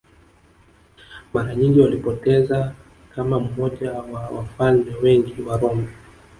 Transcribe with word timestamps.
Mara 1.33 1.55
nyingi 1.55 1.79
walipoteza 1.79 2.73
kama 3.15 3.39
mmoja 3.39 3.91
wa 3.93 4.19
wafalme 4.31 4.95
wengi 5.01 5.41
wa 5.41 5.57
Roma 5.57 5.87